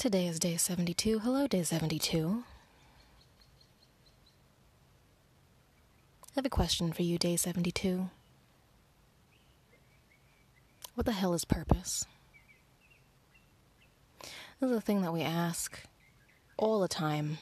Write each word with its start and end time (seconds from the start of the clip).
Today 0.00 0.28
is 0.28 0.38
day 0.38 0.56
72. 0.56 1.18
Hello, 1.18 1.46
day 1.46 1.62
72. 1.62 2.42
I 6.22 6.30
have 6.36 6.46
a 6.46 6.48
question 6.48 6.90
for 6.94 7.02
you, 7.02 7.18
day 7.18 7.36
72. 7.36 8.08
What 10.94 11.04
the 11.04 11.12
hell 11.12 11.34
is 11.34 11.44
purpose? 11.44 12.06
This 14.58 14.70
is 14.70 14.76
a 14.78 14.80
thing 14.80 15.02
that 15.02 15.12
we 15.12 15.20
ask 15.20 15.78
all 16.56 16.80
the 16.80 16.88
time 16.88 17.36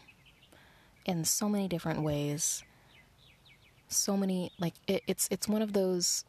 in 1.07 1.25
so 1.25 1.49
many 1.49 1.69
different 1.69 2.03
ways. 2.03 2.65
So 3.87 4.17
many, 4.17 4.51
like, 4.59 4.75
it, 4.89 5.05
it's, 5.07 5.29
it's 5.31 5.47
one 5.47 5.63
of 5.63 5.75
those, 5.75 6.25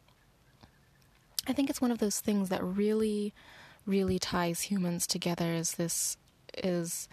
I 1.48 1.54
think 1.54 1.72
it's 1.72 1.82
one 1.82 1.90
of 1.90 1.98
those 1.98 2.20
things 2.20 2.50
that 2.50 2.64
really 2.64 3.34
really 3.90 4.20
ties 4.20 4.62
humans 4.62 5.08
together 5.08 5.52
is 5.54 5.74
this 5.74 6.18
is 6.64 7.10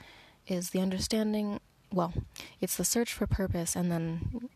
is 0.46 0.70
the 0.70 0.80
understanding 0.80 1.58
well 1.92 2.12
it's 2.60 2.76
the 2.76 2.84
search 2.84 3.12
for 3.12 3.26
purpose 3.26 3.74
and 3.74 3.90
then 3.90 4.48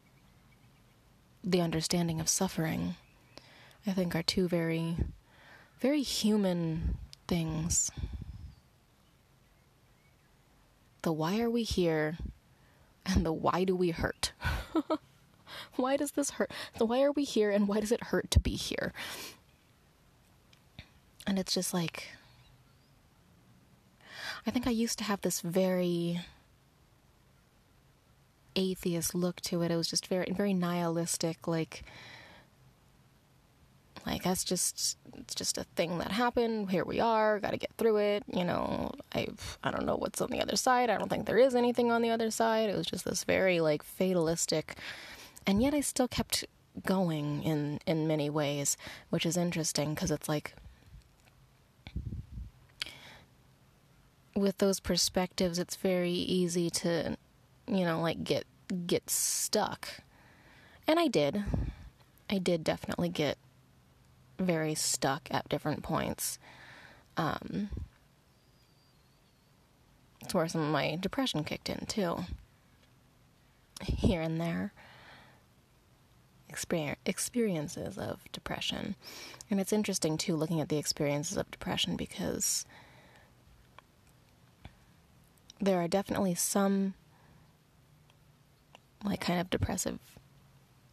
the 1.43 1.60
understanding 1.60 2.20
of 2.20 2.29
suffering 2.29 2.95
i 3.87 3.93
think 3.93 4.15
are 4.15 4.23
two 4.23 4.46
very 4.46 4.96
very 5.80 6.02
human 6.02 6.98
things. 7.27 7.91
The 11.02 11.12
why 11.12 11.41
are 11.41 11.48
we 11.48 11.62
here 11.62 12.18
and 13.07 13.24
the 13.24 13.32
why 13.32 13.65
do 13.65 13.74
we 13.74 13.91
hurt? 13.91 14.32
Why 15.77 15.96
does 15.96 16.12
this 16.12 16.30
hurt? 16.32 16.51
The 16.79 16.84
why 16.84 17.02
are 17.02 17.12
we 17.12 17.24
here 17.24 17.51
and 17.51 17.66
why 17.66 17.80
does 17.80 17.90
it 17.90 18.05
hurt 18.05 18.30
to 18.32 18.40
be 18.40 18.52
here 18.52 18.93
and 21.31 21.39
it's 21.39 21.55
just 21.55 21.73
like, 21.73 22.09
I 24.45 24.51
think 24.51 24.67
I 24.67 24.71
used 24.71 24.99
to 24.99 25.05
have 25.05 25.21
this 25.21 25.41
very 25.43 26.19
atheist 28.57 29.15
look 29.15 29.41
to 29.43 29.63
it. 29.63 29.71
It 29.71 29.77
was 29.77 29.87
just 29.87 30.09
very, 30.09 30.33
very 30.37 30.53
nihilistic, 30.53 31.47
like, 31.47 31.85
like 34.05 34.25
that's 34.25 34.43
just 34.43 34.99
it's 35.19 35.37
just 35.37 35.57
a 35.57 35.63
thing 35.77 35.99
that 35.99 36.11
happened. 36.11 36.73
Here 36.73 36.85
we 36.85 36.99
are. 36.99 37.39
Got 37.39 37.53
to 37.53 37.59
get 37.59 37.75
through 37.79 37.99
it. 37.99 38.25
You 38.27 38.43
know 38.45 38.91
i 39.15 39.29
i 39.63 39.71
don't 39.71 39.87
know 39.87 39.95
what's 39.95 40.21
on 40.21 40.31
the 40.31 40.41
other 40.41 40.57
side. 40.57 40.91
I 40.91 40.99
don't 40.99 41.09
think 41.09 41.27
there 41.27 41.39
is 41.39 41.55
anything 41.55 41.93
on 41.93 42.03
the 42.03 42.11
other 42.11 42.33
side. 42.33 42.71
It 42.71 42.77
was 42.77 42.87
just 42.87 43.05
this 43.05 43.23
very 43.23 43.61
like 43.61 43.85
fatalistic. 43.85 44.77
And 45.47 45.63
yet 45.63 45.75
i 45.75 45.81
still 45.81 46.09
kept 46.09 46.45
going 46.85 47.45
in 47.45 47.79
in 47.87 48.09
many 48.09 48.31
ways 48.31 48.77
which 49.11 49.27
is 49.27 49.37
interesting 49.37 49.95
because 49.95 50.11
it's 50.11 50.29
like 50.29 50.55
with 54.35 54.59
those 54.59 54.81
perspectives, 54.81 55.59
it's 55.59 55.77
very 55.77 56.13
easy 56.13 56.71
to, 56.71 57.17
you 57.67 57.85
know, 57.85 58.01
like 58.01 58.25
get 58.25 58.45
get 58.87 59.11
stuck. 59.11 59.89
And 60.87 60.99
I 60.99 61.09
did. 61.09 61.45
I 62.29 62.39
did 62.39 62.65
definitely 62.65 63.09
get 63.09 63.39
very 64.39 64.75
stuck 64.75 65.28
at 65.31 65.49
different 65.49 65.83
points. 65.83 66.39
Um, 67.17 67.69
it's 70.23 70.33
where 70.33 70.49
some 70.49 70.62
of 70.62 70.71
my 70.71 70.97
depression 71.01 71.45
kicked 71.45 71.69
in 71.69 71.87
too. 71.87 72.25
Here 73.83 74.21
and 74.21 74.41
there. 74.41 74.73
experiences 77.06 77.99
of 77.99 78.21
depression. 78.33 78.95
And 79.51 79.61
it's 79.61 79.73
interesting 79.73 80.17
too 80.17 80.37
looking 80.37 80.61
at 80.61 80.69
the 80.69 80.79
experiences 80.79 81.37
of 81.37 81.51
depression 81.51 81.97
because 81.97 82.65
there 85.60 85.81
are 85.81 85.88
definitely 85.88 86.34
some 86.34 86.94
like 89.04 89.21
kind 89.21 89.41
of 89.41 89.50
depressive 89.50 89.98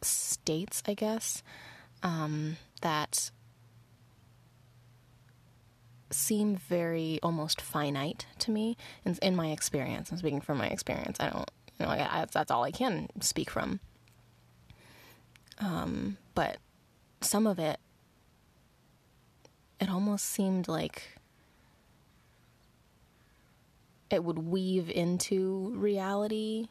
states, 0.01 0.83
I 0.88 0.94
guess, 0.94 1.44
um, 2.03 2.57
that 2.81 3.31
seem 6.09 6.55
very 6.55 7.19
almost 7.22 7.59
finite 7.59 8.25
to 8.39 8.51
me 8.51 8.78
in, 9.03 9.17
in, 9.22 9.35
my 9.35 9.51
experience. 9.51 10.09
I'm 10.09 10.17
speaking 10.17 10.41
from 10.41 10.57
my 10.57 10.67
experience. 10.67 11.17
I 11.19 11.29
don't, 11.29 11.51
you 11.79 11.85
know, 11.85 11.91
I, 11.91 12.22
I, 12.22 12.25
that's 12.31 12.49
all 12.49 12.63
I 12.63 12.72
can 12.72 13.09
speak 13.19 13.49
from. 13.49 13.81
Um, 15.59 16.17
but 16.34 16.57
some 17.19 17.45
of 17.45 17.59
it, 17.59 17.79
it 19.81 19.89
almost 19.89 20.25
seemed 20.25 20.67
like 20.67 21.16
it 24.09 24.23
would 24.23 24.40
weave 24.40 24.90
into 24.90 25.73
reality. 25.75 26.68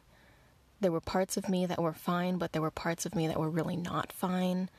There 0.80 0.92
were 0.92 1.00
parts 1.00 1.36
of 1.36 1.48
me 1.48 1.66
that 1.66 1.82
were 1.82 1.92
fine, 1.92 2.38
but 2.38 2.52
there 2.52 2.62
were 2.62 2.70
parts 2.70 3.06
of 3.06 3.14
me 3.14 3.26
that 3.26 3.38
were 3.38 3.50
really 3.50 3.76
not 3.76 4.12
fine. 4.12 4.70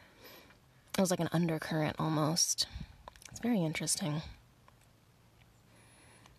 It 0.97 1.01
was 1.01 1.11
like 1.11 1.19
an 1.19 1.29
undercurrent 1.31 1.95
almost. 1.99 2.67
It's 3.29 3.39
very 3.39 3.63
interesting. 3.63 4.21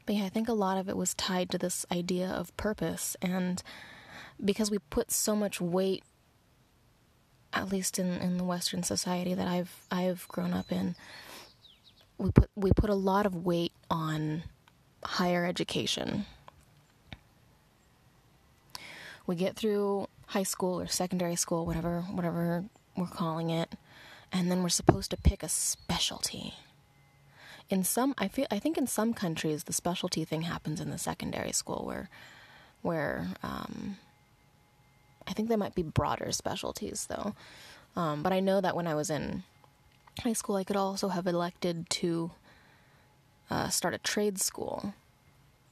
But 0.06 0.16
yeah, 0.16 0.24
I 0.24 0.30
think 0.30 0.48
a 0.48 0.54
lot 0.54 0.78
of 0.78 0.88
it 0.88 0.96
was 0.96 1.14
tied 1.14 1.50
to 1.50 1.58
this 1.58 1.84
idea 1.92 2.28
of 2.28 2.56
purpose. 2.56 3.16
And 3.20 3.62
because 4.42 4.70
we 4.70 4.78
put 4.78 5.10
so 5.10 5.36
much 5.36 5.60
weight, 5.60 6.02
at 7.52 7.70
least 7.70 7.98
in, 7.98 8.14
in 8.14 8.38
the 8.38 8.44
Western 8.44 8.82
society 8.82 9.34
that 9.34 9.46
I've 9.46 9.86
I've 9.90 10.26
grown 10.28 10.52
up 10.52 10.72
in, 10.72 10.96
we 12.16 12.30
put 12.30 12.50
we 12.56 12.72
put 12.72 12.90
a 12.90 12.94
lot 12.94 13.26
of 13.26 13.44
weight 13.44 13.72
on 13.90 14.44
higher 15.04 15.44
education. 15.44 16.26
We 19.26 19.36
get 19.36 19.56
through 19.56 20.08
high 20.26 20.42
school 20.42 20.80
or 20.80 20.86
secondary 20.86 21.36
school, 21.36 21.66
whatever 21.66 22.02
whatever 22.02 22.64
we're 22.96 23.06
calling 23.06 23.50
it, 23.50 23.74
and 24.32 24.50
then 24.50 24.62
we're 24.62 24.68
supposed 24.68 25.10
to 25.10 25.16
pick 25.16 25.42
a 25.42 25.48
specialty. 25.48 26.54
In 27.68 27.84
some 27.84 28.14
I 28.16 28.28
feel 28.28 28.46
I 28.50 28.58
think 28.58 28.78
in 28.78 28.86
some 28.86 29.12
countries 29.12 29.64
the 29.64 29.72
specialty 29.72 30.24
thing 30.24 30.42
happens 30.42 30.80
in 30.80 30.90
the 30.90 30.98
secondary 30.98 31.52
school 31.52 31.84
where 31.86 32.08
where 32.82 33.28
um, 33.42 33.96
I 35.26 35.32
think 35.32 35.48
there 35.48 35.58
might 35.58 35.74
be 35.74 35.82
broader 35.82 36.32
specialties 36.32 37.06
though. 37.08 37.34
Um, 37.96 38.22
but 38.22 38.32
I 38.32 38.40
know 38.40 38.60
that 38.60 38.76
when 38.76 38.86
I 38.86 38.94
was 38.94 39.10
in 39.10 39.42
high 40.20 40.32
school, 40.32 40.56
I 40.56 40.64
could 40.64 40.76
also 40.76 41.08
have 41.08 41.26
elected 41.26 41.88
to 41.90 42.30
uh, 43.68 43.70
start 43.70 43.94
a 43.94 43.98
trade 43.98 44.40
school. 44.40 44.94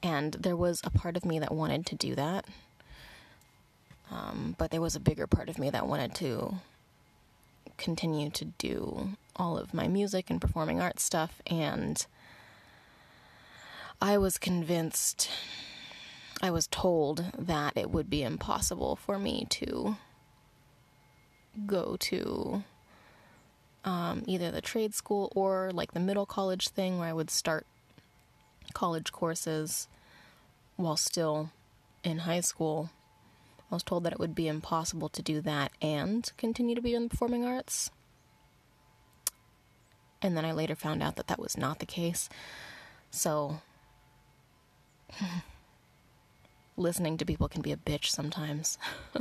And 0.03 0.35
there 0.35 0.57
was 0.57 0.81
a 0.85 0.91
part 0.91 1.17
of 1.17 1.25
me 1.25 1.39
that 1.39 1.53
wanted 1.53 1.87
to 1.87 1.95
do 1.95 2.15
that. 2.15 2.45
Um, 4.11 4.55
but 4.59 4.71
there 4.71 4.81
was 4.83 4.95
a 4.95 5.01
bigger 5.01 5.27
part 5.27 5.49
of 5.49 5.59
me 5.59 5.71
that 5.71 5.89
wanted 5.89 6.15
to 6.17 6.57
continue 7.77 8.31
to 8.31 8.45
do 8.45 9.11
all 9.35 9.59
of 9.59 9.75
my 9.75 9.89
music 9.89 10.31
and 10.31 10.41
performing 10.41 10.81
arts 10.81 11.03
stuff. 11.03 11.41
And 11.47 12.07
I 14.01 14.19
was 14.19 14.39
convinced, 14.39 15.29
I 16.43 16.51
was 16.51 16.69
told 16.69 17.25
that 17.37 17.73
it 17.77 17.91
would 17.91 18.09
be 18.09 18.23
impossible 18.23 18.95
for 18.97 19.19
me 19.19 19.47
to 19.51 19.97
go 21.67 21.97
to 21.99 22.63
um, 23.85 24.23
either 24.27 24.51
the 24.51 24.61
trade 24.61 24.95
school 24.95 25.33
or 25.35 25.71
like 25.73 25.93
the 25.93 26.01
middle 26.01 26.27
college 26.27 26.69
thing 26.69 26.99
where 26.99 27.09
I 27.09 27.13
would 27.13 27.31
start 27.31 27.67
college 28.75 29.13
courses 29.13 29.89
while 30.77 30.97
still 30.97 31.51
in 32.05 32.19
high 32.19 32.41
school. 32.41 32.91
I 33.71 33.75
was 33.75 33.83
told 33.83 34.05
that 34.05 34.13
it 34.13 34.19
would 34.19 34.35
be 34.35 34.49
impossible 34.49 35.09
to 35.09 35.23
do 35.23 35.41
that 35.41 35.73
and 35.83 36.31
continue 36.37 36.75
to 36.75 36.83
be 36.83 36.95
in 36.95 37.05
the 37.05 37.09
performing 37.09 37.45
arts. 37.45 37.91
And 40.23 40.37
then 40.37 40.45
I 40.45 40.53
later 40.53 40.75
found 40.75 41.03
out 41.03 41.17
that 41.17 41.27
that 41.27 41.41
was 41.41 41.59
not 41.59 41.79
the 41.79 41.87
case. 41.87 42.29
So, 43.11 43.61
listening 46.77 47.17
to 47.19 47.25
people 47.25 47.49
can 47.49 47.63
be 47.63 47.73
a 47.73 47.77
bitch 47.77 48.07
sometimes. 48.07 48.79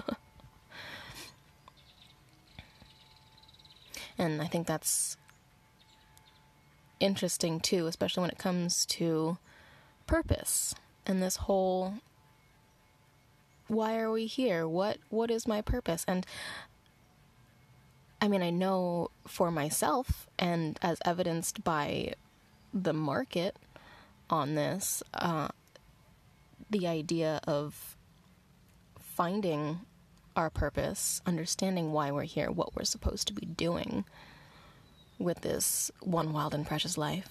And 4.17 4.41
I 4.41 4.47
think 4.47 4.67
that's 4.67 5.17
interesting 6.99 7.59
too, 7.59 7.87
especially 7.87 8.21
when 8.21 8.29
it 8.29 8.37
comes 8.37 8.85
to 8.87 9.37
purpose 10.07 10.75
and 11.05 11.21
this 11.21 11.37
whole 11.37 11.95
why 13.67 13.97
are 13.97 14.11
we 14.11 14.27
here? 14.27 14.67
What 14.67 14.97
what 15.09 15.31
is 15.31 15.47
my 15.47 15.61
purpose? 15.61 16.05
And 16.07 16.25
I 18.21 18.27
mean, 18.27 18.41
I 18.41 18.49
know 18.49 19.09
for 19.27 19.51
myself 19.51 20.27
and 20.37 20.77
as 20.81 20.99
evidenced 21.05 21.63
by 21.63 22.13
the 22.73 22.93
market 22.93 23.57
on 24.29 24.55
this, 24.55 25.03
uh, 25.13 25.49
the 26.69 26.87
idea 26.87 27.39
of 27.47 27.97
finding 28.99 29.81
our 30.35 30.49
purpose, 30.49 31.21
understanding 31.25 31.91
why 31.91 32.11
we're 32.11 32.23
here, 32.23 32.51
what 32.51 32.75
we're 32.75 32.83
supposed 32.83 33.27
to 33.27 33.33
be 33.33 33.45
doing 33.45 34.05
with 35.17 35.41
this 35.41 35.91
one 36.01 36.33
wild 36.33 36.53
and 36.53 36.65
precious 36.65 36.97
life. 36.97 37.29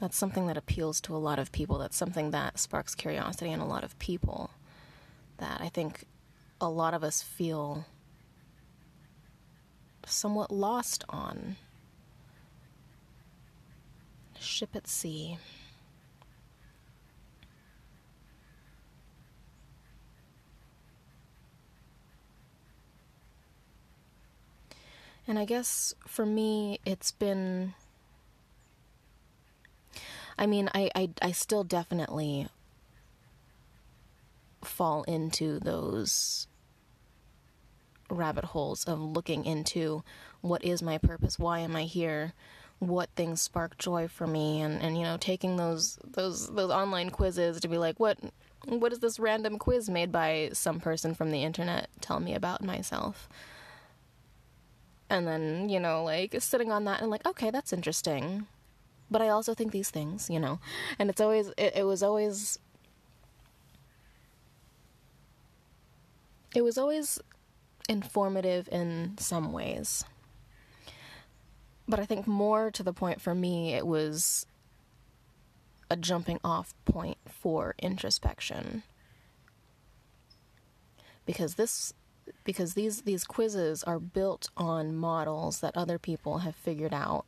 That's 0.00 0.16
something 0.16 0.46
that 0.46 0.56
appeals 0.56 1.00
to 1.02 1.16
a 1.16 1.18
lot 1.18 1.38
of 1.38 1.50
people. 1.50 1.78
That's 1.78 1.96
something 1.96 2.30
that 2.30 2.58
sparks 2.58 2.94
curiosity 2.94 3.50
in 3.50 3.60
a 3.60 3.66
lot 3.66 3.82
of 3.82 3.98
people. 3.98 4.50
That 5.38 5.60
I 5.60 5.68
think 5.68 6.04
a 6.60 6.68
lot 6.68 6.94
of 6.94 7.02
us 7.02 7.22
feel 7.22 7.84
somewhat 10.06 10.50
lost 10.50 11.04
on. 11.08 11.56
Ship 14.38 14.70
at 14.74 14.86
sea. 14.86 15.38
And 25.28 25.38
I 25.38 25.44
guess 25.44 25.94
for 26.06 26.24
me, 26.24 26.80
it's 26.86 27.12
been. 27.12 27.74
I 30.38 30.46
mean, 30.46 30.70
I, 30.74 30.90
I, 30.94 31.10
I 31.20 31.32
still 31.32 31.64
definitely 31.64 32.48
fall 34.64 35.02
into 35.02 35.60
those 35.60 36.46
rabbit 38.08 38.46
holes 38.46 38.84
of 38.84 39.00
looking 39.00 39.44
into 39.44 40.02
what 40.40 40.64
is 40.64 40.82
my 40.82 40.96
purpose, 40.96 41.38
why 41.38 41.58
am 41.58 41.76
I 41.76 41.82
here, 41.82 42.32
what 42.78 43.10
things 43.14 43.42
spark 43.42 43.76
joy 43.76 44.08
for 44.08 44.26
me, 44.26 44.62
and, 44.62 44.80
and 44.80 44.96
you 44.96 45.02
know 45.02 45.18
taking 45.18 45.56
those 45.56 45.98
those 46.04 46.48
those 46.54 46.70
online 46.70 47.10
quizzes 47.10 47.60
to 47.60 47.68
be 47.68 47.76
like 47.76 48.00
what 48.00 48.18
what 48.64 48.92
is 48.92 49.00
this 49.00 49.18
random 49.18 49.58
quiz 49.58 49.90
made 49.90 50.10
by 50.10 50.50
some 50.54 50.80
person 50.80 51.14
from 51.14 51.32
the 51.32 51.42
internet? 51.42 51.90
Tell 52.00 52.20
me 52.20 52.34
about 52.34 52.64
myself 52.64 53.28
and 55.10 55.26
then 55.26 55.68
you 55.68 55.80
know 55.80 56.04
like 56.04 56.34
sitting 56.40 56.70
on 56.70 56.84
that 56.84 57.00
and 57.00 57.10
like 57.10 57.26
okay 57.26 57.50
that's 57.50 57.72
interesting. 57.72 58.46
But 59.10 59.22
i 59.22 59.28
also 59.28 59.54
think 59.54 59.72
these 59.72 59.90
things 59.90 60.28
you 60.28 60.38
know? 60.38 60.60
And 60.98 61.08
it's 61.10 61.20
always 61.20 61.48
it, 61.56 61.72
it 61.76 61.84
was 61.84 62.02
always 62.02 62.58
it 66.54 66.62
was 66.62 66.78
always 66.78 67.18
informative 67.88 68.68
in 68.70 69.16
some 69.18 69.52
ways. 69.52 70.04
But 71.86 72.00
i 72.00 72.04
think 72.04 72.26
more 72.26 72.70
to 72.70 72.82
the 72.82 72.92
point 72.92 73.20
for 73.20 73.34
me 73.34 73.74
it 73.74 73.86
was 73.86 74.46
a 75.90 75.96
jumping 75.96 76.38
off 76.44 76.74
point 76.84 77.18
for 77.26 77.74
introspection. 77.78 78.82
Because 81.24 81.54
this 81.54 81.92
because 82.44 82.74
these 82.74 83.02
these 83.02 83.24
quizzes 83.24 83.82
are 83.84 83.98
built 83.98 84.50
on 84.56 84.96
models 84.96 85.60
that 85.60 85.76
other 85.76 85.98
people 85.98 86.38
have 86.38 86.54
figured 86.54 86.94
out, 86.94 87.26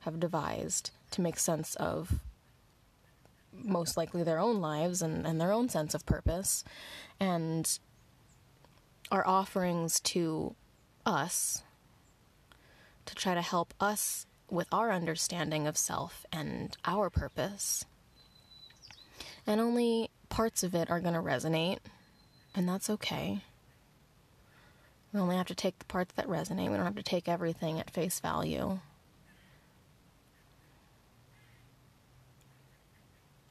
have 0.00 0.20
devised 0.20 0.90
to 1.12 1.20
make 1.20 1.38
sense 1.38 1.74
of 1.76 2.20
most 3.52 3.96
likely 3.96 4.22
their 4.22 4.38
own 4.38 4.60
lives 4.60 5.00
and, 5.00 5.26
and 5.26 5.40
their 5.40 5.52
own 5.52 5.68
sense 5.68 5.94
of 5.94 6.04
purpose 6.06 6.64
and 7.20 7.78
are 9.10 9.26
offerings 9.26 10.00
to 10.00 10.54
us 11.06 11.62
to 13.06 13.14
try 13.14 13.34
to 13.34 13.42
help 13.42 13.74
us 13.80 14.26
with 14.50 14.66
our 14.72 14.90
understanding 14.90 15.66
of 15.66 15.76
self 15.76 16.24
and 16.32 16.76
our 16.84 17.10
purpose. 17.10 17.84
And 19.46 19.60
only 19.60 20.10
parts 20.28 20.62
of 20.62 20.74
it 20.74 20.90
are 20.90 21.00
going 21.00 21.14
to 21.14 21.20
resonate, 21.20 21.78
and 22.54 22.68
that's 22.68 22.88
okay. 22.88 23.42
We 25.14 25.20
only 25.20 25.36
have 25.36 25.46
to 25.46 25.54
take 25.54 25.78
the 25.78 25.84
parts 25.84 26.12
that 26.16 26.26
resonate. 26.26 26.70
We 26.70 26.76
don't 26.76 26.84
have 26.84 26.96
to 26.96 27.02
take 27.04 27.28
everything 27.28 27.78
at 27.78 27.88
face 27.88 28.18
value. 28.18 28.80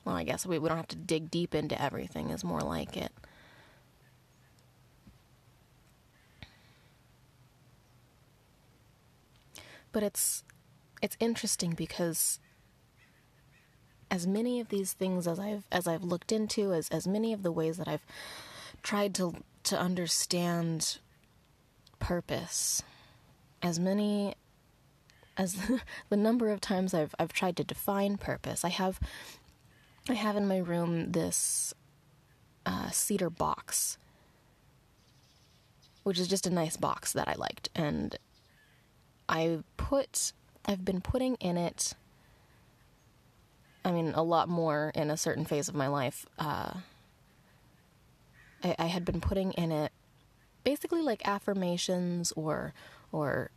Well, 0.03 0.15
I 0.17 0.25
guess 0.25 0.45
we, 0.45 0.59
we 0.59 0.67
don't 0.67 0.77
have 0.77 0.89
to 0.89 0.97
dig 0.97 1.31
deep 1.31 1.55
into 1.55 1.81
everything, 1.81 2.31
is 2.31 2.43
more 2.43 2.59
like 2.59 2.97
it. 2.97 3.13
But 9.93 10.03
it's 10.03 10.43
it's 11.01 11.15
interesting 11.21 11.75
because 11.75 12.39
as 14.11 14.27
many 14.27 14.59
of 14.59 14.67
these 14.67 14.91
things 14.91 15.27
as 15.27 15.39
I've 15.39 15.63
as 15.71 15.87
I've 15.87 16.03
looked 16.03 16.33
into, 16.33 16.73
as 16.73 16.89
as 16.89 17.07
many 17.07 17.31
of 17.31 17.41
the 17.41 17.53
ways 17.53 17.77
that 17.77 17.87
I've 17.87 18.05
tried 18.81 19.15
to 19.15 19.35
to 19.63 19.79
understand 19.79 20.97
purpose. 22.03 22.83
As 23.61 23.79
many 23.79 24.35
as 25.37 25.57
the 26.09 26.17
number 26.17 26.49
of 26.49 26.59
times 26.59 26.93
I've 26.93 27.15
I've 27.17 27.31
tried 27.31 27.55
to 27.57 27.63
define 27.63 28.17
purpose. 28.17 28.65
I 28.65 28.69
have 28.69 28.99
I 30.09 30.13
have 30.13 30.35
in 30.35 30.45
my 30.45 30.57
room 30.57 31.13
this 31.13 31.73
uh, 32.65 32.89
cedar 32.89 33.29
box, 33.29 33.97
which 36.03 36.19
is 36.19 36.27
just 36.27 36.45
a 36.45 36.49
nice 36.49 36.75
box 36.75 37.13
that 37.13 37.29
I 37.29 37.35
liked, 37.35 37.69
and 37.73 38.17
I 39.29 39.59
put 39.77 40.33
I've 40.65 40.83
been 40.83 40.99
putting 40.99 41.35
in 41.35 41.55
it. 41.55 41.93
I 43.85 43.91
mean, 43.91 44.11
a 44.13 44.23
lot 44.23 44.49
more 44.49 44.91
in 44.93 45.09
a 45.09 45.17
certain 45.17 45.45
phase 45.45 45.69
of 45.69 45.75
my 45.75 45.87
life. 45.87 46.25
Uh, 46.37 46.73
I, 48.61 48.75
I 48.77 48.85
had 48.87 49.05
been 49.05 49.21
putting 49.21 49.53
in 49.53 49.71
it 49.71 49.91
basically 50.63 51.01
like 51.01 51.27
affirmations 51.27 52.31
or 52.35 52.73
or 53.11 53.51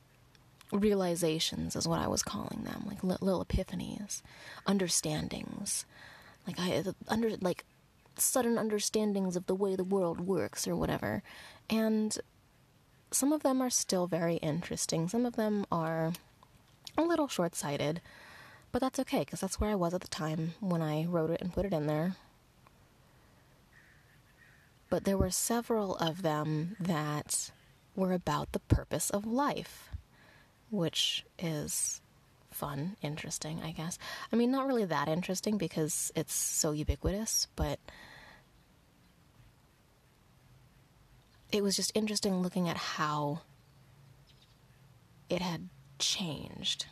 realizations 0.72 1.76
is 1.76 1.86
what 1.86 2.00
I 2.00 2.08
was 2.08 2.22
calling 2.22 2.64
them, 2.64 2.84
like 2.86 3.02
little 3.02 3.44
epiphanies, 3.44 4.22
understandings, 4.66 5.84
like 6.46 6.58
I 6.58 6.84
under 7.08 7.36
like 7.40 7.64
sudden 8.16 8.58
understandings 8.58 9.36
of 9.36 9.46
the 9.46 9.54
way 9.54 9.76
the 9.76 9.84
world 9.84 10.20
works 10.20 10.66
or 10.66 10.74
whatever. 10.74 11.22
And 11.68 12.16
some 13.10 13.32
of 13.32 13.42
them 13.42 13.60
are 13.60 13.70
still 13.70 14.06
very 14.06 14.36
interesting. 14.36 15.08
Some 15.08 15.26
of 15.26 15.36
them 15.36 15.66
are 15.70 16.12
a 16.98 17.02
little 17.02 17.28
short-sighted, 17.28 18.00
but 18.72 18.80
that's 18.80 18.98
okay 19.00 19.20
because 19.20 19.40
that's 19.40 19.60
where 19.60 19.70
I 19.70 19.74
was 19.74 19.94
at 19.94 20.00
the 20.00 20.08
time 20.08 20.54
when 20.60 20.82
I 20.82 21.04
wrote 21.04 21.30
it 21.30 21.40
and 21.40 21.52
put 21.52 21.66
it 21.66 21.72
in 21.72 21.86
there 21.86 22.16
but 24.88 25.04
there 25.04 25.18
were 25.18 25.30
several 25.30 25.96
of 25.96 26.22
them 26.22 26.76
that 26.78 27.50
were 27.94 28.12
about 28.12 28.52
the 28.52 28.58
purpose 28.60 29.10
of 29.10 29.26
life, 29.26 29.90
which 30.70 31.24
is 31.38 32.00
fun, 32.50 32.96
interesting, 33.02 33.60
I 33.62 33.72
guess. 33.72 33.98
I 34.32 34.36
mean, 34.36 34.50
not 34.50 34.66
really 34.66 34.84
that 34.84 35.08
interesting 35.08 35.58
because 35.58 36.12
it's 36.14 36.34
so 36.34 36.72
ubiquitous, 36.72 37.48
but 37.56 37.78
it 41.52 41.62
was 41.62 41.76
just 41.76 41.92
interesting 41.94 42.42
looking 42.42 42.68
at 42.68 42.76
how 42.76 43.40
it 45.28 45.42
had 45.42 45.68
changed, 45.98 46.86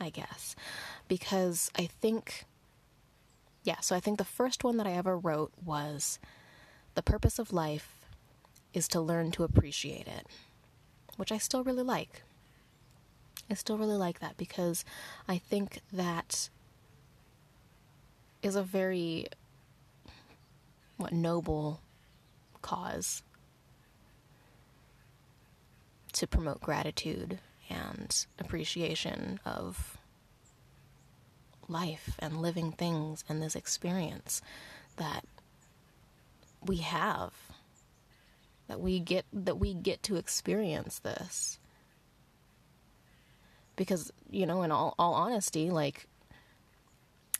I 0.00 0.10
guess. 0.10 0.56
Because 1.08 1.70
I 1.76 1.86
think, 1.86 2.44
yeah, 3.62 3.80
so 3.80 3.94
I 3.94 4.00
think 4.00 4.18
the 4.18 4.24
first 4.24 4.64
one 4.64 4.76
that 4.78 4.86
I 4.86 4.92
ever 4.92 5.18
wrote 5.18 5.52
was 5.64 6.18
the 6.94 7.02
purpose 7.02 7.38
of 7.38 7.52
life 7.52 8.06
is 8.72 8.88
to 8.88 9.00
learn 9.00 9.30
to 9.32 9.44
appreciate 9.44 10.06
it, 10.06 10.26
which 11.16 11.32
I 11.32 11.38
still 11.38 11.64
really 11.64 11.82
like. 11.82 12.22
I 13.50 13.54
still 13.54 13.78
really 13.78 13.96
like 13.96 14.20
that 14.20 14.36
because 14.36 14.84
I 15.28 15.38
think 15.38 15.80
that 15.92 16.48
is 18.42 18.56
a 18.56 18.62
very 18.62 19.26
what 20.96 21.12
noble 21.12 21.80
cause 22.62 23.22
to 26.12 26.26
promote 26.26 26.60
gratitude 26.60 27.40
and 27.68 28.26
appreciation 28.38 29.40
of 29.44 29.98
life 31.68 32.14
and 32.18 32.40
living 32.40 32.72
things 32.72 33.24
and 33.28 33.42
this 33.42 33.56
experience 33.56 34.40
that 34.96 35.24
we 36.66 36.76
have 36.78 37.32
that 38.68 38.80
we 38.80 39.00
get 39.00 39.26
that 39.32 39.56
we 39.56 39.74
get 39.74 40.02
to 40.04 40.16
experience 40.16 40.98
this. 41.00 41.58
Because 43.76 44.12
you 44.30 44.46
know 44.46 44.62
in 44.62 44.72
all 44.72 44.94
all 44.98 45.14
honesty 45.14 45.70
like 45.70 46.06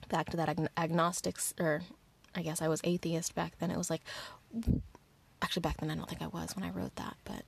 back 0.09 0.31
to 0.31 0.37
that 0.37 0.49
ag- 0.49 0.69
agnostics 0.76 1.54
or 1.59 1.83
I 2.35 2.43
guess 2.43 2.61
I 2.61 2.69
was 2.69 2.81
atheist 2.85 3.35
back 3.35 3.59
then 3.59 3.71
it 3.71 3.78
was 3.78 3.90
like 3.90 4.02
actually 5.40 5.62
back 5.62 5.78
then 5.78 5.90
I 5.90 5.95
don't 5.95 6.09
think 6.09 6.23
I 6.23 6.26
was 6.26 6.54
when 6.57 6.64
I 6.64 6.71
wrote 6.71 6.97
that 6.97 7.16
but 7.25 7.43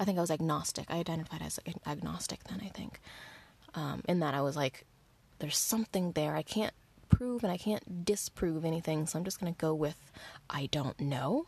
I 0.00 0.04
think 0.04 0.16
I 0.16 0.20
was 0.20 0.30
agnostic. 0.30 0.86
I 0.88 0.98
identified 0.98 1.42
as 1.42 1.58
agnostic 1.86 2.44
then 2.44 2.60
I 2.64 2.68
think. 2.68 3.00
Um, 3.74 4.02
in 4.08 4.20
that 4.20 4.34
I 4.34 4.42
was 4.42 4.56
like 4.56 4.84
there's 5.38 5.58
something 5.58 6.12
there. 6.12 6.34
I 6.34 6.42
can't 6.42 6.74
prove 7.08 7.42
and 7.42 7.52
I 7.52 7.56
can't 7.56 8.04
disprove 8.04 8.64
anything, 8.64 9.06
so 9.06 9.18
I'm 9.18 9.24
just 9.24 9.40
going 9.40 9.52
to 9.52 9.58
go 9.58 9.74
with 9.74 10.12
I 10.48 10.66
don't 10.66 10.98
know. 11.00 11.46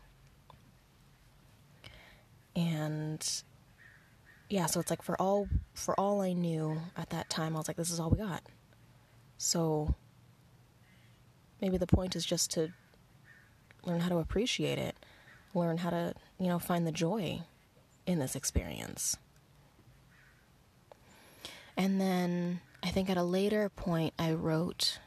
And 2.57 3.27
yeah, 4.49 4.67
so 4.67 4.81
it's 4.81 4.91
like 4.91 5.03
for 5.03 5.21
all 5.21 5.49
for 5.75 5.99
all 5.99 6.21
I 6.21 6.33
knew 6.33 6.81
at 6.97 7.11
that 7.11 7.31
time, 7.31 7.55
I 7.55 7.59
was 7.59 7.69
like 7.69 7.77
this 7.77 7.91
is 7.91 8.01
all 8.01 8.11
we 8.11 8.19
got. 8.19 8.43
So 9.39 9.95
maybe 11.61 11.77
the 11.77 11.87
point 11.87 12.17
is 12.17 12.25
just 12.25 12.51
to 12.53 12.73
learn 13.85 14.01
how 14.01 14.09
to 14.09 14.19
appreciate 14.19 14.79
it, 14.79 14.97
learn 15.55 15.79
how 15.79 15.91
to, 15.91 16.15
you 16.39 16.49
know, 16.49 16.59
find 16.59 16.87
the 16.87 16.93
joy 16.93 17.43
in 18.07 18.19
this 18.19 18.35
experience. 18.35 19.17
And 21.77 22.01
then 22.01 22.61
I 22.83 22.89
think 22.89 23.09
at 23.09 23.17
a 23.17 23.23
later 23.23 23.69
point, 23.69 24.13
I 24.19 24.33
wrote 24.33 24.99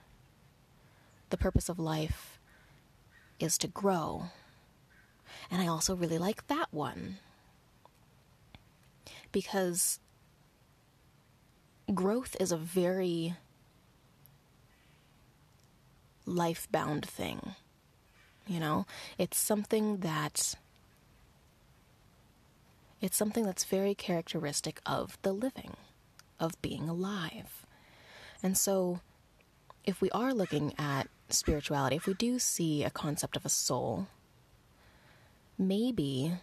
the 1.33 1.37
purpose 1.37 1.67
of 1.67 1.79
life 1.79 2.39
is 3.39 3.57
to 3.57 3.67
grow. 3.67 4.25
And 5.49 5.63
I 5.63 5.65
also 5.65 5.95
really 5.95 6.19
like 6.19 6.45
that 6.45 6.67
one 6.71 7.17
because 9.31 9.99
growth 11.91 12.37
is 12.39 12.51
a 12.51 12.57
very 12.57 13.33
life 16.27 16.67
bound 16.71 17.03
thing. 17.03 17.55
You 18.45 18.59
know, 18.59 18.85
it's 19.17 19.39
something 19.39 20.01
that 20.01 20.53
it's 23.01 23.17
something 23.17 23.43
that's 23.43 23.63
very 23.63 23.95
characteristic 23.95 24.81
of 24.85 25.17
the 25.23 25.33
living, 25.33 25.77
of 26.39 26.61
being 26.61 26.87
alive. 26.87 27.65
And 28.43 28.55
so 28.55 28.99
if 29.83 29.99
we 29.99 30.11
are 30.11 30.31
looking 30.31 30.73
at 30.77 31.07
spirituality, 31.33 31.95
if 31.95 32.07
we 32.07 32.13
do 32.13 32.39
see 32.39 32.83
a 32.83 32.89
concept 32.89 33.35
of 33.35 33.45
a 33.45 33.49
soul, 33.49 34.07
maybe 35.57 36.33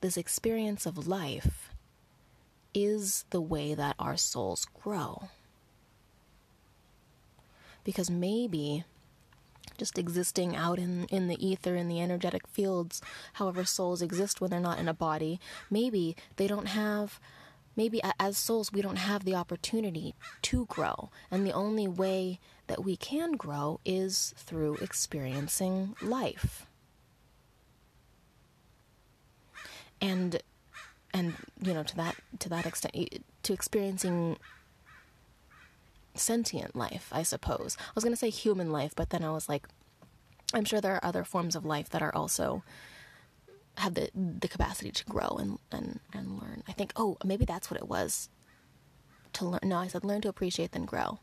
this 0.00 0.16
experience 0.16 0.86
of 0.86 1.06
life 1.06 1.70
is 2.74 3.24
the 3.30 3.40
way 3.40 3.74
that 3.74 3.94
our 3.98 4.16
souls 4.16 4.66
grow. 4.82 5.28
Because 7.84 8.10
maybe 8.10 8.84
just 9.78 9.98
existing 9.98 10.54
out 10.54 10.78
in, 10.78 11.06
in 11.06 11.28
the 11.28 11.44
ether, 11.44 11.74
in 11.76 11.88
the 11.88 12.00
energetic 12.00 12.46
fields, 12.46 13.00
however 13.34 13.64
souls 13.64 14.02
exist 14.02 14.40
when 14.40 14.50
they're 14.50 14.60
not 14.60 14.78
in 14.78 14.88
a 14.88 14.94
body, 14.94 15.40
maybe 15.70 16.16
they 16.36 16.46
don't 16.46 16.68
have, 16.68 17.18
maybe 17.76 18.00
as 18.18 18.36
souls, 18.36 18.72
we 18.72 18.82
don't 18.82 18.96
have 18.96 19.24
the 19.24 19.34
opportunity 19.34 20.14
to 20.42 20.66
grow. 20.66 21.10
And 21.30 21.46
the 21.46 21.52
only 21.52 21.88
way 21.88 22.38
that 22.66 22.84
we 22.84 22.96
can 22.96 23.32
grow 23.32 23.80
is 23.84 24.34
through 24.36 24.76
experiencing 24.76 25.94
life. 26.02 26.66
And 30.00 30.42
and 31.14 31.34
you 31.60 31.74
know 31.74 31.82
to 31.82 31.96
that 31.96 32.16
to 32.38 32.48
that 32.48 32.66
extent 32.66 32.94
to 33.42 33.52
experiencing 33.52 34.38
sentient 36.14 36.74
life 36.76 37.08
i 37.12 37.22
suppose 37.22 37.76
i 37.80 37.92
was 37.94 38.04
going 38.04 38.12
to 38.12 38.18
say 38.18 38.30
human 38.30 38.70
life 38.70 38.92
but 38.94 39.10
then 39.10 39.22
i 39.24 39.30
was 39.30 39.48
like 39.48 39.66
i'm 40.54 40.64
sure 40.64 40.80
there 40.80 40.94
are 40.94 41.04
other 41.04 41.24
forms 41.24 41.56
of 41.56 41.64
life 41.64 41.88
that 41.90 42.02
are 42.02 42.14
also 42.14 42.62
have 43.78 43.94
the 43.94 44.10
the 44.14 44.48
capacity 44.48 44.90
to 44.90 45.04
grow 45.04 45.36
and 45.40 45.58
and 45.70 46.00
and 46.12 46.40
learn. 46.40 46.62
I 46.68 46.72
think 46.72 46.92
oh 46.96 47.16
maybe 47.24 47.44
that's 47.44 47.70
what 47.70 47.80
it 47.80 47.88
was 47.88 48.28
to 49.34 49.46
learn. 49.46 49.60
No 49.64 49.78
i 49.78 49.86
said 49.86 50.04
learn 50.04 50.20
to 50.22 50.28
appreciate 50.28 50.72
then 50.72 50.84
grow. 50.84 51.20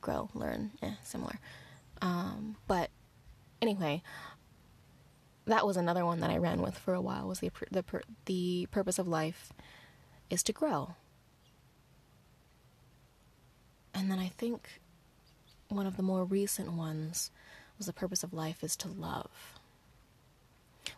Grow 0.00 0.30
learn 0.34 0.72
yeah 0.82 0.94
similar. 1.02 1.38
Um, 2.02 2.56
but 2.66 2.90
anyway 3.62 4.02
that 5.46 5.66
was 5.66 5.76
another 5.76 6.04
one 6.04 6.20
that 6.20 6.30
I 6.30 6.36
ran 6.38 6.60
with 6.60 6.76
for 6.76 6.92
a 6.92 7.00
while. 7.00 7.26
Was 7.26 7.40
the 7.40 7.50
the 7.70 7.84
the 8.26 8.66
purpose 8.70 8.98
of 8.98 9.08
life 9.08 9.52
is 10.28 10.42
to 10.44 10.52
grow, 10.52 10.96
and 13.94 14.10
then 14.10 14.18
I 14.18 14.28
think 14.28 14.80
one 15.68 15.86
of 15.86 15.96
the 15.96 16.02
more 16.02 16.24
recent 16.24 16.72
ones 16.72 17.30
was 17.78 17.86
the 17.86 17.92
purpose 17.92 18.22
of 18.24 18.32
life 18.32 18.64
is 18.64 18.76
to 18.76 18.88
love, 18.88 19.55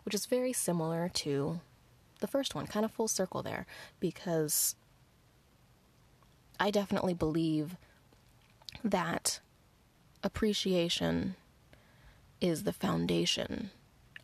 which 0.03 0.15
is 0.15 0.25
very 0.25 0.53
similar 0.53 1.09
to 1.15 1.59
the 2.19 2.27
first 2.27 2.55
one, 2.55 2.67
kind 2.67 2.85
of 2.85 2.91
full 2.91 3.07
circle 3.07 3.41
there, 3.41 3.65
because 3.99 4.75
I 6.59 6.71
definitely 6.71 7.13
believe 7.13 7.77
that 8.83 9.39
appreciation 10.23 11.35
is 12.41 12.63
the 12.63 12.73
foundation 12.73 13.71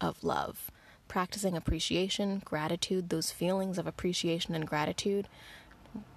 of 0.02 0.24
love. 0.24 0.70
Practicing 1.08 1.56
appreciation, 1.56 2.42
gratitude, 2.44 3.10
those 3.10 3.32
feelings 3.32 3.78
of 3.78 3.88
appreciation 3.88 4.56
and 4.56 4.68
gratitude. 4.68 5.28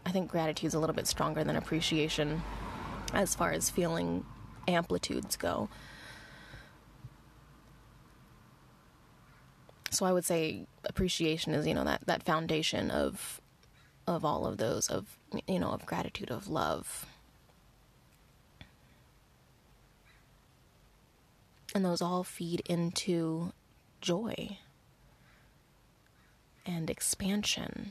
I 0.05 0.11
think 0.11 0.31
gratitude 0.31 0.69
is 0.69 0.75
a 0.75 0.81
little 0.81 0.97
bit 0.97 1.07
stronger 1.07 1.45
than 1.45 1.57
appreciation 1.57 2.43
as 3.13 3.35
far 3.35 3.53
as 3.53 3.71
feeling 3.71 4.25
amplitudes 4.67 5.37
go. 5.37 5.69
So 9.99 10.07
I 10.07 10.13
would 10.13 10.25
say 10.25 10.69
appreciation 10.85 11.55
is, 11.55 11.67
you 11.67 11.75
know, 11.75 11.83
that, 11.83 12.03
that 12.07 12.23
foundation 12.23 12.89
of 12.93 13.41
of 14.07 14.25
all 14.25 14.47
of 14.47 14.57
those 14.57 14.87
of 14.87 15.19
you 15.49 15.59
know, 15.59 15.71
of 15.71 15.85
gratitude, 15.87 16.31
of 16.31 16.47
love. 16.47 17.05
And 21.75 21.85
those 21.85 22.01
all 22.01 22.23
feed 22.23 22.63
into 22.67 23.53
joy 24.01 24.59
and 26.65 26.89
expansion. 26.89 27.91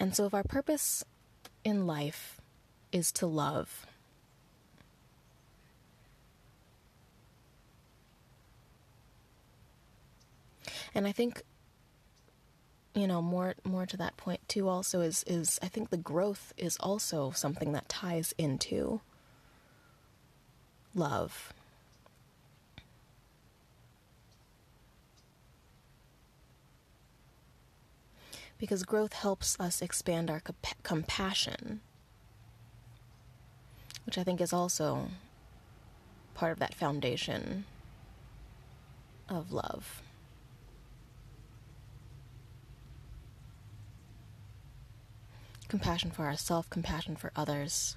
And 0.00 0.16
so, 0.16 0.26
if 0.26 0.34
our 0.34 0.42
purpose 0.42 1.04
in 1.62 1.86
life 1.86 2.40
is 2.90 3.12
to 3.12 3.28
love, 3.28 3.86
and 10.94 11.06
I 11.06 11.12
think 11.12 11.42
you 12.94 13.06
know 13.08 13.20
more 13.20 13.54
more 13.64 13.86
to 13.86 13.96
that 13.96 14.16
point 14.16 14.40
too 14.48 14.68
also 14.68 15.00
is 15.00 15.24
is 15.26 15.58
I 15.62 15.66
think 15.66 15.90
the 15.90 15.96
growth 15.96 16.52
is 16.56 16.76
also 16.78 17.32
something 17.32 17.72
that 17.72 17.88
ties 17.88 18.34
into 18.38 19.00
love. 20.94 21.52
Because 28.56 28.84
growth 28.84 29.12
helps 29.12 29.58
us 29.60 29.82
expand 29.82 30.30
our 30.30 30.40
comp- 30.40 30.82
compassion, 30.84 31.80
which 34.06 34.16
I 34.16 34.22
think 34.22 34.40
is 34.40 34.52
also 34.52 35.08
part 36.34 36.52
of 36.52 36.60
that 36.60 36.72
foundation 36.72 37.64
of 39.28 39.52
love. 39.52 40.03
Compassion 45.74 46.08
for 46.08 46.24
ourselves, 46.26 46.68
compassion 46.70 47.16
for 47.16 47.32
others. 47.34 47.96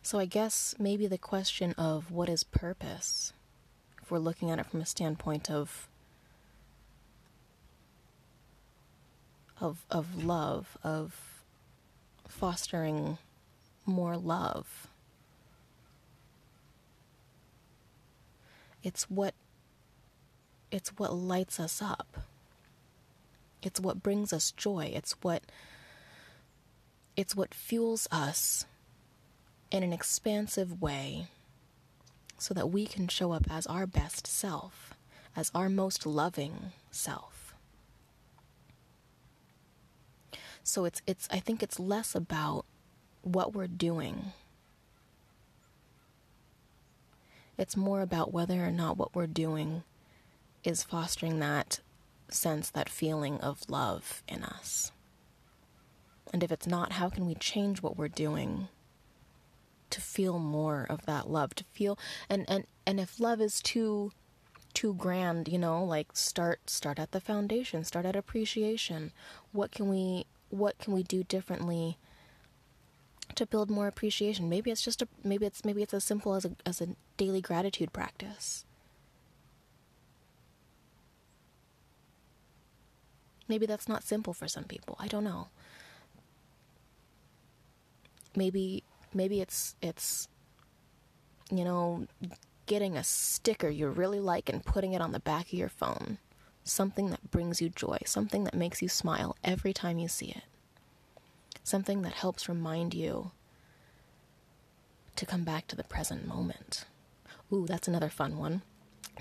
So, 0.00 0.18
I 0.18 0.24
guess 0.24 0.74
maybe 0.78 1.06
the 1.06 1.18
question 1.18 1.74
of 1.74 2.10
what 2.10 2.30
is 2.30 2.44
purpose, 2.44 3.34
if 4.02 4.10
we're 4.10 4.18
looking 4.18 4.50
at 4.50 4.58
it 4.58 4.64
from 4.64 4.80
a 4.80 4.86
standpoint 4.86 5.50
of 5.50 5.86
of 9.60 9.84
of 9.90 10.24
love, 10.24 10.78
of 10.82 11.44
fostering 12.26 13.18
more 13.86 14.16
love. 14.16 14.88
It's 18.82 19.04
what 19.10 19.34
it's 20.70 20.90
what 20.98 21.12
lights 21.14 21.60
us 21.60 21.82
up. 21.82 22.18
It's 23.62 23.78
what 23.78 24.02
brings 24.02 24.32
us 24.32 24.50
joy. 24.50 24.90
It's 24.94 25.12
what 25.22 25.42
it's 27.16 27.36
what 27.36 27.54
fuels 27.54 28.08
us 28.10 28.64
in 29.70 29.82
an 29.82 29.92
expansive 29.92 30.80
way 30.80 31.28
so 32.38 32.52
that 32.54 32.70
we 32.70 32.86
can 32.86 33.06
show 33.06 33.32
up 33.32 33.46
as 33.50 33.66
our 33.66 33.86
best 33.86 34.26
self, 34.26 34.94
as 35.36 35.50
our 35.54 35.68
most 35.68 36.04
loving 36.06 36.72
self. 36.90 37.54
So 40.64 40.84
it's 40.84 41.02
it's 41.06 41.28
I 41.30 41.38
think 41.38 41.62
it's 41.62 41.78
less 41.78 42.14
about 42.14 42.64
what 43.22 43.54
we're 43.54 43.66
doing. 43.66 44.32
It's 47.58 47.76
more 47.76 48.00
about 48.00 48.32
whether 48.32 48.64
or 48.64 48.70
not 48.70 48.96
what 48.96 49.14
we're 49.14 49.26
doing 49.26 49.84
is 50.64 50.82
fostering 50.82 51.38
that 51.40 51.80
sense, 52.28 52.70
that 52.70 52.88
feeling 52.88 53.40
of 53.40 53.68
love 53.68 54.22
in 54.26 54.42
us. 54.42 54.92
And 56.32 56.42
if 56.42 56.50
it's 56.50 56.66
not, 56.66 56.92
how 56.92 57.08
can 57.08 57.26
we 57.26 57.34
change 57.34 57.82
what 57.82 57.96
we're 57.96 58.08
doing 58.08 58.68
to 59.90 60.00
feel 60.00 60.38
more 60.38 60.86
of 60.88 61.04
that 61.04 61.28
love, 61.28 61.54
to 61.54 61.64
feel 61.64 61.98
and 62.30 62.46
and 62.48 62.66
and 62.86 62.98
if 62.98 63.20
love 63.20 63.40
is 63.40 63.60
too 63.60 64.12
too 64.72 64.94
grand, 64.94 65.48
you 65.48 65.58
know, 65.58 65.84
like 65.84 66.08
start 66.14 66.70
start 66.70 66.98
at 66.98 67.12
the 67.12 67.20
foundation, 67.20 67.84
start 67.84 68.06
at 68.06 68.16
appreciation. 68.16 69.12
What 69.52 69.70
can 69.70 69.88
we 69.88 70.24
what 70.48 70.78
can 70.78 70.94
we 70.94 71.02
do 71.02 71.22
differently 71.24 71.98
to 73.36 73.46
build 73.46 73.70
more 73.70 73.86
appreciation? 73.86 74.48
Maybe 74.48 74.70
it's 74.70 74.82
just 74.82 75.02
a 75.02 75.08
maybe 75.24 75.46
it's 75.46 75.64
maybe 75.64 75.82
it's 75.82 75.94
as 75.94 76.04
simple 76.04 76.34
as 76.34 76.44
a 76.44 76.52
as 76.66 76.80
a 76.80 76.88
daily 77.16 77.40
gratitude 77.40 77.92
practice. 77.92 78.64
Maybe 83.48 83.66
that's 83.66 83.88
not 83.88 84.04
simple 84.04 84.32
for 84.32 84.48
some 84.48 84.64
people. 84.64 84.96
I 84.98 85.08
don't 85.08 85.24
know. 85.24 85.48
Maybe 88.34 88.82
maybe 89.12 89.40
it's 89.40 89.76
it's 89.82 90.28
you 91.50 91.64
know 91.64 92.06
getting 92.66 92.96
a 92.96 93.04
sticker 93.04 93.68
you 93.68 93.88
really 93.88 94.20
like 94.20 94.48
and 94.48 94.64
putting 94.64 94.92
it 94.92 95.02
on 95.02 95.12
the 95.12 95.20
back 95.20 95.46
of 95.46 95.52
your 95.52 95.68
phone. 95.68 96.18
Something 96.64 97.10
that 97.10 97.30
brings 97.30 97.60
you 97.60 97.68
joy, 97.68 97.98
something 98.06 98.44
that 98.44 98.54
makes 98.54 98.80
you 98.80 98.88
smile 98.88 99.36
every 99.42 99.72
time 99.72 99.98
you 99.98 100.08
see 100.08 100.26
it. 100.26 100.44
Something 101.64 102.02
that 102.02 102.12
helps 102.12 102.48
remind 102.48 102.94
you 102.94 103.30
to 105.16 105.26
come 105.26 105.44
back 105.44 105.66
to 105.68 105.76
the 105.76 105.84
present 105.84 106.26
moment. 106.26 106.84
Ooh, 107.52 107.66
that's 107.66 107.88
another 107.88 108.08
fun 108.08 108.38
one. 108.38 108.62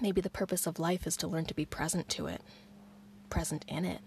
Maybe 0.01 0.21
the 0.21 0.29
purpose 0.29 0.65
of 0.65 0.79
life 0.79 1.05
is 1.05 1.17
to 1.17 1.27
learn 1.27 1.45
to 1.45 1.53
be 1.53 1.65
present 1.65 2.09
to 2.09 2.27
it, 2.27 2.41
present 3.29 3.65
in 3.67 3.85
it. 3.85 4.01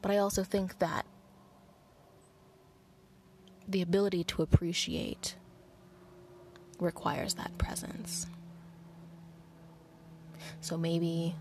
But 0.00 0.10
I 0.10 0.18
also 0.18 0.44
think 0.44 0.78
that 0.78 1.04
the 3.68 3.82
ability 3.82 4.24
to 4.24 4.42
appreciate 4.42 5.34
requires 6.78 7.34
that 7.34 7.56
presence. 7.58 8.26
So 10.60 10.76
maybe 10.76 11.34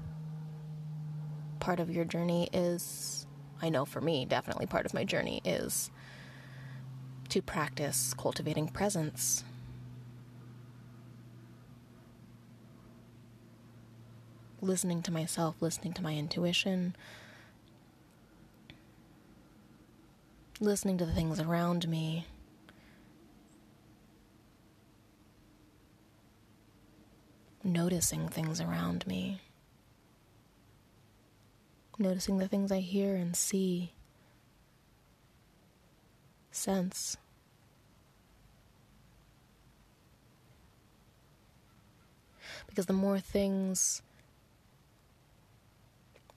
part 1.59 1.79
of 1.79 1.89
your 1.89 2.05
journey 2.05 2.49
is, 2.53 3.25
I 3.61 3.69
know 3.69 3.85
for 3.85 4.01
me, 4.01 4.25
definitely 4.25 4.65
part 4.65 4.85
of 4.85 4.93
my 4.93 5.03
journey 5.03 5.41
is 5.45 5.91
to 7.29 7.41
practice 7.41 8.13
cultivating 8.17 8.67
presence. 8.67 9.43
Listening 14.61 15.01
to 15.03 15.11
myself, 15.11 15.55
listening 15.61 15.93
to 15.93 16.03
my 16.03 16.15
intuition, 16.15 16.95
listening 20.59 20.97
to 20.97 21.05
the 21.05 21.13
things 21.13 21.39
around 21.39 21.87
me. 21.87 22.25
Noticing 27.63 28.27
things 28.27 28.59
around 28.59 29.05
me. 29.07 29.39
Noticing 31.97 32.37
the 32.37 32.47
things 32.47 32.71
I 32.71 32.79
hear 32.79 33.15
and 33.15 33.35
see, 33.35 33.93
sense. 36.51 37.17
Because 42.67 42.85
the 42.85 42.93
more 42.93 43.19
things 43.19 44.01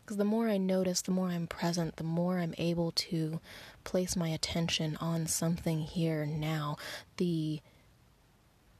because 0.04 0.18
the 0.18 0.24
more 0.24 0.48
I 0.48 0.58
notice, 0.58 1.00
the 1.00 1.12
more 1.12 1.28
I'm 1.28 1.46
present, 1.46 1.96
the 1.96 2.04
more 2.04 2.38
I'm 2.38 2.54
able 2.58 2.92
to 2.92 3.40
place 3.84 4.16
my 4.16 4.28
attention 4.28 4.98
on 5.00 5.26
something 5.26 5.80
here 5.80 6.26
now, 6.26 6.76
the 7.16 7.60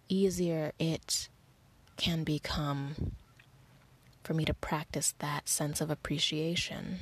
easier 0.08 0.72
it 0.78 1.28
can 1.96 2.24
become 2.24 3.12
for 4.24 4.34
me 4.34 4.44
to 4.44 4.54
practice 4.54 5.14
that 5.20 5.48
sense 5.48 5.80
of 5.80 5.90
appreciation. 5.90 6.98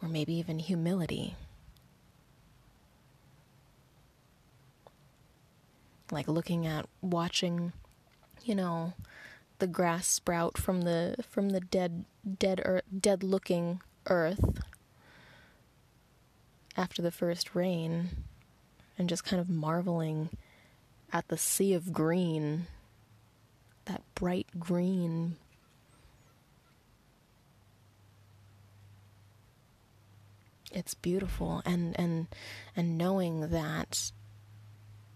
Or 0.00 0.08
maybe 0.08 0.34
even 0.34 0.60
humility. 0.60 1.34
like 6.10 6.28
looking 6.28 6.66
at 6.66 6.86
watching 7.02 7.72
you 8.44 8.54
know 8.54 8.92
the 9.58 9.66
grass 9.66 10.06
sprout 10.06 10.56
from 10.56 10.82
the 10.82 11.16
from 11.28 11.50
the 11.50 11.60
dead 11.60 12.04
dead 12.38 12.60
earth, 12.64 12.84
dead 13.00 13.22
looking 13.22 13.80
earth 14.06 14.57
after 16.78 17.02
the 17.02 17.10
first 17.10 17.54
rain 17.54 18.08
and 18.96 19.08
just 19.08 19.24
kind 19.24 19.40
of 19.40 19.50
marveling 19.50 20.30
at 21.12 21.28
the 21.28 21.36
sea 21.36 21.74
of 21.74 21.92
green 21.92 22.66
that 23.84 24.02
bright 24.14 24.46
green 24.58 25.36
it's 30.72 30.94
beautiful 30.94 31.62
and 31.66 31.98
and 31.98 32.26
and 32.76 32.96
knowing 32.96 33.50
that 33.50 34.10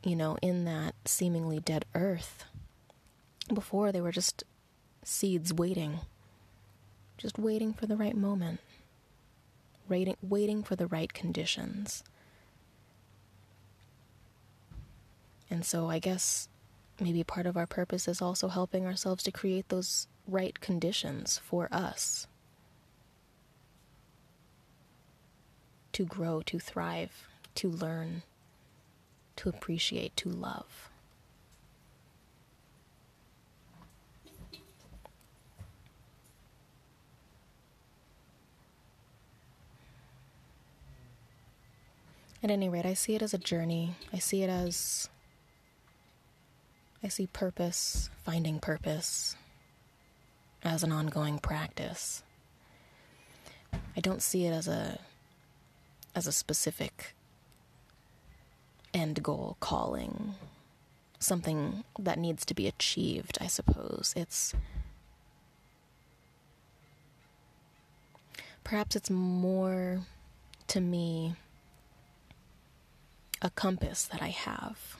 you 0.05 0.17
know, 0.17 0.37
in 0.43 0.65
that 0.65 0.95
seemingly 1.05 1.61
dead 1.61 1.85
earth. 1.95 2.45
Before, 3.53 3.93
they 3.93 4.01
were 4.01 4.13
just 4.13 4.45
seeds 5.05 5.53
waiting, 5.53 6.01
just 7.19 7.39
waiting 7.39 7.73
for 7.73 7.87
the 7.87 7.97
right 7.97 8.17
moment, 8.17 8.61
waiting, 9.89 10.17
waiting 10.23 10.63
for 10.63 10.77
the 10.77 10.87
right 10.87 11.13
conditions. 11.13 12.03
And 15.51 15.65
so, 15.65 15.89
I 15.89 15.99
guess 15.99 16.49
maybe 17.01 17.25
part 17.25 17.47
of 17.47 17.57
our 17.57 17.67
purpose 17.67 18.09
is 18.09 18.23
also 18.23 18.49
helping 18.49 18.87
ourselves 18.87 19.23
to 19.25 19.33
create 19.33 19.69
those 19.69 20.07
right 20.27 20.59
conditions 20.61 21.39
for 21.39 21.69
us 21.73 22.27
to 25.93 26.05
grow, 26.05 26.41
to 26.43 26.59
thrive, 26.59 27.29
to 27.55 27.69
learn 27.69 28.23
to 29.37 29.49
appreciate, 29.49 30.17
to 30.17 30.29
love. 30.29 30.92
At 42.43 42.51
any 42.51 42.69
rate, 42.69 42.87
I 42.87 42.95
see 42.95 43.15
it 43.15 43.23
as 43.23 43.33
a 43.33 43.39
journey. 43.39 43.95
I 44.13 44.19
see 44.19 44.43
it 44.43 44.51
as. 44.51 45.09
I 47.03 47.09
see 47.09 47.29
purpose, 47.29 48.11
finding 48.25 48.59
purpose, 48.59 49.37
as 50.65 50.83
an 50.83 50.91
ongoing 50.91 51.39
practice. 51.39 52.25
I 53.97 54.01
don't 54.01 54.23
see 54.23 54.47
it 54.47 54.53
as 54.53 54.67
a 54.67 54.99
as 56.15 56.27
a 56.27 56.33
specific 56.33 57.15
end 58.93 59.23
goal 59.23 59.57
calling, 59.61 60.35
something 61.21 61.85
that 61.99 62.19
needs 62.19 62.45
to 62.47 62.55
be 62.55 62.67
achieved, 62.67 63.39
I 63.41 63.47
suppose. 63.47 64.13
It's 64.17 64.53
perhaps 68.65 68.97
it's 68.97 69.11
more 69.11 70.01
to 70.69 70.81
me 70.81 71.37
a 73.43 73.51
compass 73.51 74.05
that 74.05 74.23
I 74.23 74.29
have. 74.29 74.97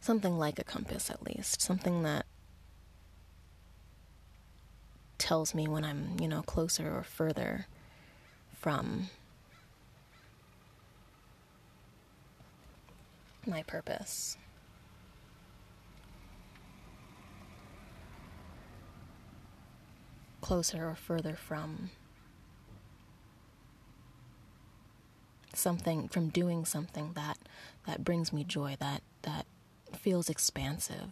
Something 0.00 0.38
like 0.38 0.58
a 0.58 0.64
compass, 0.64 1.10
at 1.10 1.22
least. 1.22 1.60
Something 1.60 2.02
that 2.02 2.24
tells 5.18 5.54
me 5.54 5.68
when 5.68 5.84
I'm, 5.84 6.16
you 6.18 6.28
know, 6.28 6.40
closer 6.40 6.96
or 6.96 7.02
further 7.02 7.66
from 8.58 9.10
my 13.46 13.62
purpose. 13.64 14.38
Closer 20.40 20.88
or 20.88 20.94
further 20.94 21.34
from 21.34 21.90
something 25.58 26.08
from 26.08 26.28
doing 26.28 26.64
something 26.64 27.12
that 27.14 27.38
that 27.86 28.04
brings 28.04 28.32
me 28.32 28.44
joy 28.44 28.76
that 28.80 29.02
that 29.22 29.46
feels 29.92 30.28
expansive 30.28 31.10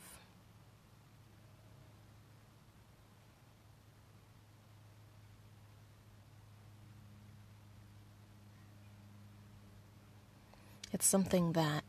it's 10.92 11.06
something 11.06 11.52
that 11.52 11.84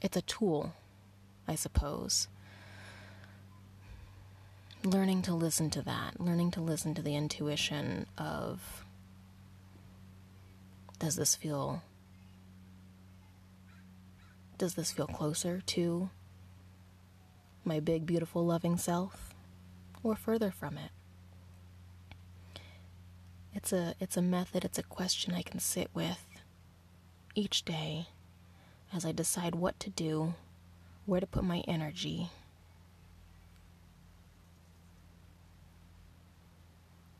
it's 0.00 0.16
a 0.16 0.22
tool, 0.22 0.74
I 1.48 1.54
suppose. 1.54 2.28
Learning 4.82 5.22
to 5.22 5.34
listen 5.34 5.70
to 5.70 5.82
that, 5.82 6.20
learning 6.20 6.50
to 6.52 6.60
listen 6.60 6.94
to 6.94 7.02
the 7.02 7.16
intuition 7.16 8.06
of 8.18 8.83
does 10.98 11.16
this 11.16 11.34
feel 11.34 11.82
does 14.56 14.74
this 14.74 14.92
feel 14.92 15.06
closer 15.06 15.60
to 15.66 16.10
my 17.64 17.80
big 17.80 18.06
beautiful 18.06 18.44
loving 18.44 18.76
self 18.76 19.34
or 20.02 20.14
further 20.14 20.50
from 20.50 20.78
it? 20.78 20.90
It's 23.52 23.72
a 23.72 23.94
it's 24.00 24.16
a 24.16 24.22
method, 24.22 24.64
it's 24.64 24.78
a 24.78 24.82
question 24.82 25.34
I 25.34 25.42
can 25.42 25.60
sit 25.60 25.88
with 25.94 26.24
each 27.34 27.64
day 27.64 28.08
as 28.92 29.04
I 29.04 29.12
decide 29.12 29.54
what 29.54 29.78
to 29.80 29.90
do, 29.90 30.34
where 31.06 31.20
to 31.20 31.26
put 31.26 31.44
my 31.44 31.64
energy. 31.66 32.30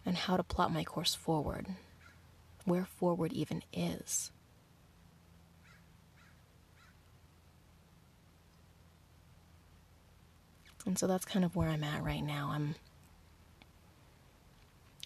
And 0.07 0.17
how 0.17 0.37
to 0.37 0.43
plot 0.43 0.73
my 0.73 0.85
course 0.85 1.15
forward, 1.15 1.67
where 2.65 2.85
forward 2.85 3.33
even 3.33 3.63
is. 3.73 4.31
And 10.87 10.99
so 10.99 11.07
that's 11.07 11.25
kind 11.25 11.45
of 11.45 11.57
where 11.57 11.69
I'm 11.69 11.85
at 11.85 12.03
right 12.03 12.23
now. 12.23 12.51
I'm 12.53 12.75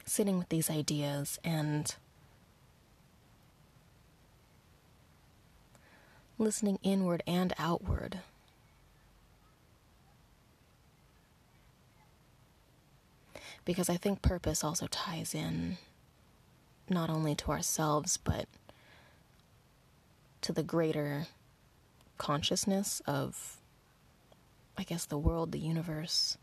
sitting 0.05 0.39
with 0.39 0.49
these 0.49 0.71
ideas 0.71 1.39
and 1.45 1.95
listening 6.39 6.79
inward 6.83 7.23
and 7.27 7.53
outward. 7.59 8.21
Because 13.65 13.91
I 13.91 13.97
think 13.97 14.23
purpose 14.23 14.65
also 14.65 14.87
ties 14.87 15.35
in 15.35 15.77
not 16.91 17.11
only 17.11 17.35
to 17.37 17.51
ourselves, 17.51 18.17
but 18.17 18.47
to 20.43 20.53
the 20.53 20.63
greater 20.63 21.27
consciousness 22.17 23.01
of, 23.07 23.57
I 24.77 24.83
guess, 24.83 25.05
the 25.07 25.19
world, 25.19 25.53
the 25.53 25.59
universe. 25.59 26.37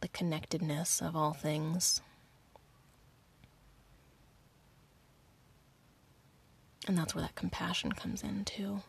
the 0.00 0.08
connectedness 0.08 1.02
of 1.02 1.16
all 1.16 1.32
things. 1.32 2.00
And 6.86 6.96
that's 6.96 7.14
where 7.14 7.22
that 7.22 7.34
compassion 7.34 7.92
comes 7.92 8.22
in, 8.22 8.44
too. 8.44 8.82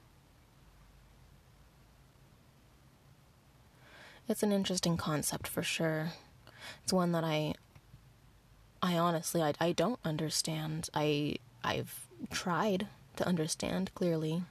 It's 4.30 4.44
an 4.44 4.52
interesting 4.52 4.96
concept 4.96 5.48
for 5.48 5.64
sure. 5.64 6.10
It's 6.84 6.94
one 6.94 7.14
that 7.14 7.24
I 7.24 7.56
I 8.80 8.96
honestly 8.96 9.42
I, 9.42 9.54
I 9.60 9.72
don't 9.72 10.00
understand. 10.06 10.88
I 10.94 11.38
I've 11.64 12.08
tried 12.30 12.86
to 13.16 13.28
understand 13.28 13.92
clearly. 13.96 14.44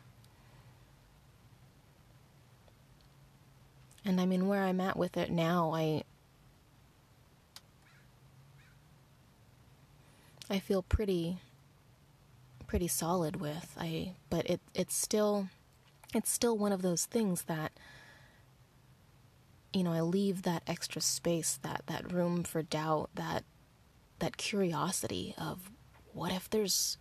And 4.04 4.20
I 4.20 4.26
mean 4.26 4.48
where 4.48 4.64
I'm 4.64 4.80
at 4.80 4.96
with 4.96 5.16
it 5.16 5.30
now, 5.30 5.72
I 5.72 6.02
I 10.50 10.58
feel 10.58 10.82
pretty 10.82 11.38
pretty 12.66 12.88
solid 12.88 13.36
with. 13.40 13.76
I 13.78 14.14
but 14.28 14.44
it 14.50 14.60
it's 14.74 14.96
still 14.96 15.48
it's 16.12 16.32
still 16.32 16.58
one 16.58 16.72
of 16.72 16.82
those 16.82 17.04
things 17.04 17.42
that 17.42 17.67
you 19.78 19.84
know, 19.84 19.92
I 19.92 20.00
leave 20.00 20.42
that 20.42 20.64
extra 20.66 21.00
space, 21.00 21.56
that 21.62 21.84
that 21.86 22.12
room 22.12 22.42
for 22.42 22.62
doubt, 22.62 23.10
that 23.14 23.44
that 24.18 24.36
curiosity 24.36 25.36
of 25.38 25.70
what 26.12 26.32
if 26.32 26.50
there's 26.50 26.98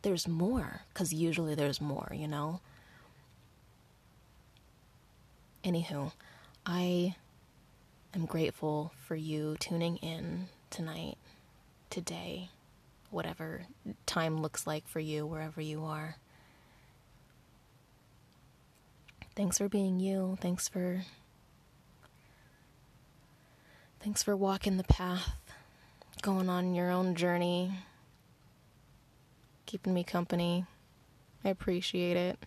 there's 0.00 0.26
more 0.26 0.82
cuz 0.94 1.12
usually 1.12 1.54
there's 1.54 1.82
more, 1.82 2.10
you 2.14 2.26
know. 2.26 2.60
Anywho, 5.62 6.12
I 6.64 7.14
am 8.14 8.24
grateful 8.24 8.92
for 9.06 9.14
you 9.14 9.56
tuning 9.60 9.98
in 9.98 10.48
tonight 10.70 11.18
today, 11.90 12.48
whatever 13.10 13.66
time 14.06 14.40
looks 14.40 14.66
like 14.66 14.88
for 14.88 15.00
you, 15.00 15.26
wherever 15.26 15.60
you 15.60 15.84
are. 15.84 16.16
Thanks 19.36 19.58
for 19.58 19.68
being 19.68 20.00
you. 20.00 20.38
Thanks 20.40 20.68
for. 20.68 21.02
Thanks 24.02 24.22
for 24.22 24.36
walking 24.36 24.76
the 24.76 24.84
path, 24.84 25.30
going 26.22 26.48
on 26.48 26.74
your 26.74 26.90
own 26.90 27.14
journey, 27.14 27.72
keeping 29.66 29.94
me 29.94 30.04
company. 30.04 30.64
I 31.44 31.50
appreciate 31.50 32.16
it. 32.16 32.38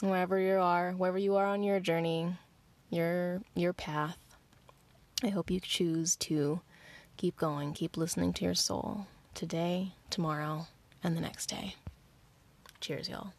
Wherever 0.00 0.38
you 0.38 0.54
are, 0.54 0.92
wherever 0.92 1.18
you 1.18 1.36
are 1.36 1.44
on 1.44 1.62
your 1.62 1.80
journey, 1.80 2.34
your 2.88 3.42
your 3.54 3.72
path, 3.72 4.18
I 5.22 5.28
hope 5.28 5.50
you 5.50 5.60
choose 5.60 6.16
to 6.16 6.60
Keep 7.20 7.36
going, 7.36 7.74
keep 7.74 7.98
listening 7.98 8.32
to 8.32 8.46
your 8.46 8.54
soul 8.54 9.06
today, 9.34 9.92
tomorrow, 10.08 10.68
and 11.04 11.14
the 11.14 11.20
next 11.20 11.50
day. 11.50 11.74
Cheers, 12.80 13.10
y'all. 13.10 13.34